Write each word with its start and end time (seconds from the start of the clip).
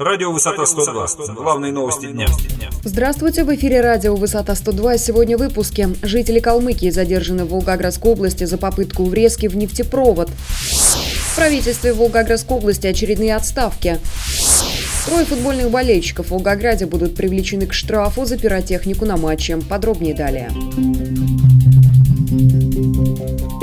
Радио 0.00 0.32
«Высота 0.32 0.62
102». 0.62 1.34
Главные 1.34 1.72
новости 1.72 2.06
дня. 2.06 2.26
Здравствуйте, 2.84 3.44
в 3.44 3.54
эфире 3.54 3.82
радио 3.82 4.16
«Высота 4.16 4.54
102». 4.54 4.96
Сегодня 4.96 5.36
в 5.36 5.40
выпуске. 5.40 5.90
Жители 6.00 6.40
Калмыкии 6.40 6.88
задержаны 6.88 7.44
в 7.44 7.50
Волгоградской 7.50 8.12
области 8.12 8.44
за 8.44 8.56
попытку 8.56 9.04
врезки 9.04 9.46
в 9.46 9.54
нефтепровод. 9.58 10.30
В 10.30 11.36
правительстве 11.36 11.92
Волгоградской 11.92 12.56
области 12.56 12.86
очередные 12.86 13.36
отставки. 13.36 13.98
Трое 15.04 15.26
футбольных 15.26 15.70
болельщиков 15.70 16.28
в 16.28 16.30
Волгограде 16.30 16.86
будут 16.86 17.14
привлечены 17.14 17.66
к 17.66 17.74
штрафу 17.74 18.24
за 18.24 18.38
пиротехнику 18.38 19.04
на 19.04 19.18
матче. 19.18 19.58
Подробнее 19.58 20.14
далее. 20.14 20.50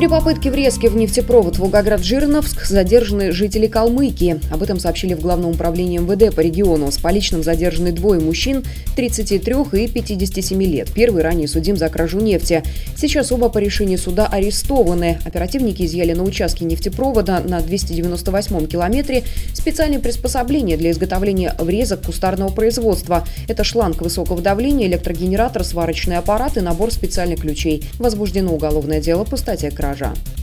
При 0.07 0.13
попытке 0.13 0.51
врезки 0.51 0.87
в 0.87 0.95
нефтепровод 0.95 1.57
Волгоград-Жирновск 1.57 2.65
задержаны 2.65 3.33
жители 3.33 3.67
Калмыкии. 3.67 4.39
Об 4.49 4.63
этом 4.63 4.79
сообщили 4.79 5.13
в 5.13 5.19
Главном 5.19 5.51
управлении 5.51 5.97
МВД 5.97 6.33
по 6.33 6.39
региону. 6.39 6.89
С 6.93 6.97
поличным 6.97 7.43
задержаны 7.43 7.91
двое 7.91 8.21
мужчин 8.21 8.63
33 8.95 9.55
и 9.73 9.87
57 9.89 10.63
лет. 10.63 10.89
Первый 10.93 11.23
ранее 11.23 11.49
судим 11.49 11.75
за 11.75 11.89
кражу 11.89 12.21
нефти. 12.21 12.63
Сейчас 12.95 13.33
оба 13.33 13.49
по 13.49 13.57
решению 13.57 13.97
суда 13.97 14.27
арестованы. 14.27 15.19
Оперативники 15.25 15.83
изъяли 15.83 16.13
на 16.13 16.23
участке 16.23 16.63
нефтепровода 16.63 17.41
на 17.45 17.59
298 17.59 18.65
километре 18.65 19.23
специальные 19.53 19.99
приспособления 19.99 20.77
для 20.77 20.91
изготовления 20.91 21.53
врезок 21.59 22.05
кустарного 22.05 22.53
производства. 22.53 23.27
Это 23.49 23.65
шланг 23.65 24.01
высокого 24.01 24.41
давления, 24.41 24.87
электрогенератор, 24.87 25.65
сварочный 25.65 26.15
аппарат 26.15 26.55
и 26.55 26.61
набор 26.61 26.93
специальных 26.93 27.41
ключей. 27.41 27.83
Возбуждено 27.99 28.53
уголовное 28.53 29.01
дело 29.01 29.25
по 29.25 29.35
статье 29.35 29.69
«Кража» 29.69 29.96
кража. 29.97 30.36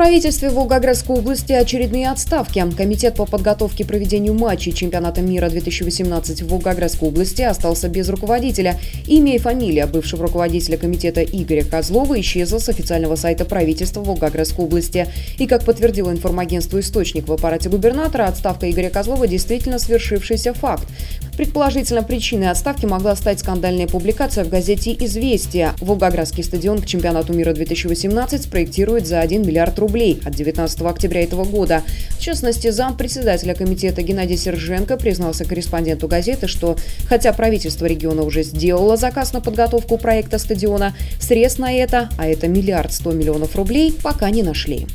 Правительстве 0.00 0.48
Волгоградской 0.48 1.18
области 1.18 1.52
очередные 1.52 2.08
отставки. 2.08 2.64
Комитет 2.74 3.16
по 3.16 3.26
подготовке 3.26 3.84
и 3.84 3.86
проведению 3.86 4.32
матчей 4.32 4.72
чемпионата 4.72 5.20
мира 5.20 5.50
2018 5.50 6.40
в 6.40 6.48
Волгоградской 6.48 7.10
области 7.10 7.42
остался 7.42 7.90
без 7.90 8.08
руководителя. 8.08 8.80
Имя 9.06 9.34
и 9.34 9.38
фамилия 9.38 9.86
бывшего 9.86 10.22
руководителя 10.22 10.78
комитета 10.78 11.22
Игоря 11.22 11.64
Козлова 11.64 12.18
исчезла 12.18 12.60
с 12.60 12.70
официального 12.70 13.14
сайта 13.14 13.44
правительства 13.44 14.00
Волгоградской 14.00 14.64
области. 14.64 15.06
И, 15.36 15.46
как 15.46 15.66
подтвердило 15.66 16.10
информагентство 16.10 16.80
«Источник» 16.80 17.28
в 17.28 17.32
аппарате 17.34 17.68
губернатора, 17.68 18.24
отставка 18.24 18.70
Игоря 18.70 18.88
Козлова 18.88 19.26
действительно 19.26 19.78
свершившийся 19.78 20.54
факт. 20.54 20.88
Предположительно, 21.36 22.02
причиной 22.02 22.50
отставки 22.50 22.86
могла 22.86 23.16
стать 23.16 23.40
скандальная 23.40 23.86
публикация 23.86 24.44
в 24.44 24.48
газете 24.48 24.96
«Известия». 24.98 25.74
Волгоградский 25.82 26.42
стадион 26.42 26.80
к 26.80 26.86
чемпионату 26.86 27.34
мира 27.34 27.52
2018 27.52 28.42
спроектирует 28.44 29.06
за 29.06 29.20
1 29.20 29.46
миллиард 29.46 29.78
рублей 29.78 29.89
от 30.24 30.34
19 30.34 30.80
октября 30.82 31.22
этого 31.22 31.44
года. 31.44 31.82
В 32.10 32.20
частности, 32.20 32.70
зам 32.70 32.96
председателя 32.96 33.54
комитета 33.54 34.02
Геннадий 34.02 34.36
Серженко 34.36 34.96
признался 34.96 35.44
корреспонденту 35.44 36.08
газеты, 36.08 36.46
что 36.46 36.76
хотя 37.08 37.32
правительство 37.32 37.86
региона 37.86 38.22
уже 38.22 38.42
сделало 38.42 38.96
заказ 38.96 39.32
на 39.32 39.40
подготовку 39.40 39.98
проекта 39.98 40.38
стадиона, 40.38 40.94
средств 41.18 41.58
на 41.58 41.72
это, 41.72 42.08
а 42.18 42.26
это 42.26 42.48
миллиард 42.48 42.92
сто 42.92 43.12
миллионов 43.12 43.56
рублей, 43.56 43.92
пока 44.02 44.30
не 44.30 44.42
нашли. 44.42 44.86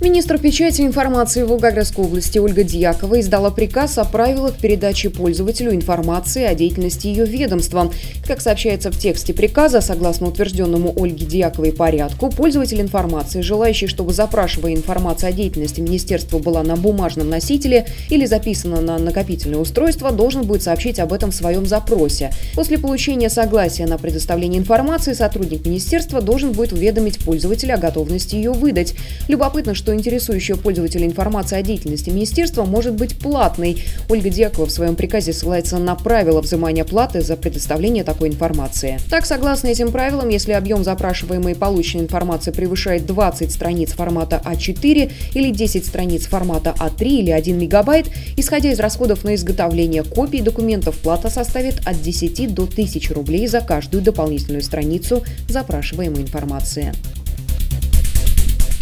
Министр 0.00 0.38
печати 0.38 0.82
и 0.82 0.86
информации 0.86 1.42
Волгоградской 1.42 2.04
области 2.04 2.38
Ольга 2.38 2.62
Дьякова 2.62 3.18
издала 3.18 3.50
приказ 3.50 3.98
о 3.98 4.04
правилах 4.04 4.54
передачи 4.56 5.08
пользователю 5.08 5.74
информации 5.74 6.44
о 6.44 6.54
деятельности 6.54 7.08
ее 7.08 7.24
ведомства. 7.24 7.92
Как 8.24 8.40
сообщается 8.40 8.92
в 8.92 8.96
тексте 8.96 9.34
приказа, 9.34 9.80
согласно 9.80 10.28
утвержденному 10.28 10.94
Ольге 10.96 11.26
Дьяковой 11.26 11.72
порядку, 11.72 12.30
пользователь 12.30 12.80
информации, 12.80 13.40
желающий, 13.40 13.88
чтобы 13.88 14.12
запрашивая 14.12 14.72
информация 14.72 15.30
о 15.30 15.32
деятельности 15.32 15.80
министерства 15.80 16.38
была 16.38 16.62
на 16.62 16.76
бумажном 16.76 17.28
носителе 17.28 17.88
или 18.08 18.24
записана 18.24 18.80
на 18.80 18.98
накопительное 18.98 19.58
устройство, 19.58 20.12
должен 20.12 20.44
будет 20.44 20.62
сообщить 20.62 21.00
об 21.00 21.12
этом 21.12 21.32
в 21.32 21.34
своем 21.34 21.66
запросе. 21.66 22.32
После 22.54 22.78
получения 22.78 23.30
согласия 23.30 23.86
на 23.86 23.98
предоставление 23.98 24.60
информации 24.60 25.12
сотрудник 25.12 25.66
министерства 25.66 26.20
должен 26.20 26.52
будет 26.52 26.72
уведомить 26.72 27.18
пользователя 27.18 27.74
о 27.74 27.78
готовности 27.78 28.36
ее 28.36 28.52
выдать. 28.52 28.94
Любопытно, 29.26 29.74
что 29.74 29.87
что 29.88 29.94
интересующая 29.94 30.56
пользователя 30.56 31.06
информация 31.06 31.60
о 31.60 31.62
деятельности 31.62 32.10
министерства 32.10 32.66
может 32.66 32.92
быть 32.92 33.18
платной. 33.18 33.82
Ольга 34.10 34.28
Дьякова 34.28 34.66
в 34.66 34.70
своем 34.70 34.96
приказе 34.96 35.32
ссылается 35.32 35.78
на 35.78 35.94
правила 35.94 36.42
взимания 36.42 36.84
платы 36.84 37.22
за 37.22 37.38
предоставление 37.38 38.04
такой 38.04 38.28
информации. 38.28 39.00
Так, 39.08 39.24
согласно 39.24 39.68
этим 39.68 39.90
правилам, 39.90 40.28
если 40.28 40.52
объем 40.52 40.84
запрашиваемой 40.84 41.52
и 41.52 41.56
полученной 41.56 42.04
информации 42.04 42.50
превышает 42.50 43.06
20 43.06 43.50
страниц 43.50 43.92
формата 43.92 44.42
А4 44.44 45.10
или 45.32 45.50
10 45.50 45.86
страниц 45.86 46.26
формата 46.26 46.74
А3 46.78 47.04
или 47.06 47.30
1 47.30 47.58
мегабайт, 47.58 48.10
исходя 48.36 48.70
из 48.70 48.80
расходов 48.80 49.24
на 49.24 49.36
изготовление 49.36 50.02
копий 50.02 50.42
документов, 50.42 50.98
плата 50.98 51.30
составит 51.30 51.80
от 51.86 52.02
10 52.02 52.52
до 52.52 52.64
1000 52.64 53.14
рублей 53.14 53.46
за 53.46 53.62
каждую 53.62 54.02
дополнительную 54.02 54.62
страницу 54.62 55.24
запрашиваемой 55.48 56.20
информации. 56.20 56.92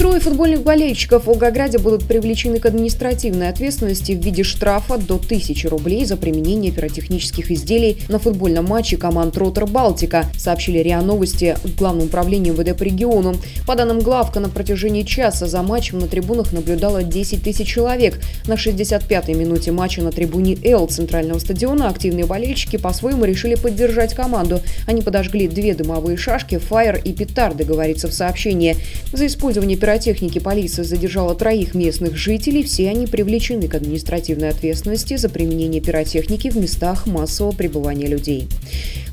Трое 0.07 0.21
футбольных 0.21 0.63
болельщиков 0.63 1.25
в 1.25 1.27
Волгограде 1.27 1.79
будут 1.79 2.05
привлечены 2.05 2.61
к 2.61 2.67
административной 2.67 3.49
ответственности 3.49 4.13
в 4.13 4.25
виде 4.25 4.45
штрафа 4.45 4.99
до 4.99 5.17
1000 5.17 5.69
рублей 5.69 6.05
за 6.05 6.17
применение 6.17 6.71
пиротехнических 6.71 7.51
изделий 7.51 7.99
на 8.09 8.21
футбольном 8.21 8.67
матче 8.67 8.99
команд 8.99 9.37
«Ротор 9.37 9.67
Балтика», 9.67 10.27
сообщили 10.39 10.79
РИА 10.79 11.03
Новости 11.03 11.57
в 11.65 11.75
Главном 11.75 12.07
управлении 12.07 12.53
МВД 12.53 12.79
по 12.79 12.85
региону. 12.85 13.35
По 13.67 13.75
данным 13.75 13.99
главка, 13.99 14.39
на 14.39 14.49
протяжении 14.49 15.03
часа 15.03 15.49
за 15.49 15.61
матчем 15.63 15.99
на 15.99 16.07
трибунах 16.07 16.53
наблюдало 16.53 17.03
10 17.03 17.43
тысяч 17.43 17.67
человек. 17.67 18.21
На 18.47 18.55
65-й 18.55 19.35
минуте 19.35 19.73
матча 19.73 20.03
на 20.03 20.13
трибуне 20.13 20.57
«Л» 20.63 20.87
центрального 20.87 21.41
стадиона 21.41 21.89
активные 21.89 22.27
болельщики 22.27 22.77
по-своему 22.77 23.25
решили 23.25 23.57
поддержать 23.57 24.15
команду. 24.15 24.61
Они 24.87 25.03
подожгли 25.03 25.49
две 25.49 25.75
дымовые 25.75 26.17
шашки, 26.17 26.59
фаер 26.59 27.01
и 27.03 27.13
петарды, 27.13 27.65
говорится 27.65 28.07
в 28.07 28.13
сообщении. 28.13 28.77
За 29.13 29.27
использование 29.27 29.77
пиротехники 29.97 30.39
полиция 30.41 30.85
задержала 30.85 31.35
троих 31.35 31.75
местных 31.75 32.17
жителей. 32.17 32.63
Все 32.63 32.91
они 32.91 33.07
привлечены 33.07 33.67
к 33.67 33.75
административной 33.75 34.51
ответственности 34.51 35.17
за 35.17 35.31
применение 35.31 35.81
пиротехники 35.81 36.51
в 36.51 36.57
местах 36.57 37.07
массового 37.07 37.53
пребывания 37.53 38.07
людей. 38.07 38.47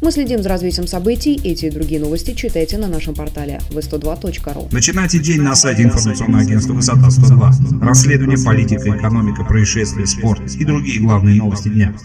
Мы 0.02 0.12
следим 0.12 0.44
за 0.44 0.50
развитием 0.50 0.86
событий. 0.86 1.40
Эти 1.42 1.68
и 1.68 1.70
другие 1.70 2.02
новости 2.02 2.34
читайте 2.34 2.78
на 2.78 2.88
нашем 2.88 3.16
портале 3.16 3.62
v102.ru. 3.70 4.68
Начинайте 4.74 5.20
день 5.20 5.42
на 5.42 5.56
сайте 5.56 5.84
информационного 5.84 6.44
агентства 6.44 6.74
«Высота 6.74 7.08
102». 7.08 7.80
Расследование, 7.82 8.38
политика, 8.44 8.90
экономика, 8.90 9.46
происшествия, 9.46 10.06
спорт 10.06 10.42
и 10.60 10.66
другие 10.66 11.00
главные 11.00 11.36
новости 11.38 11.70
дня. 11.70 11.96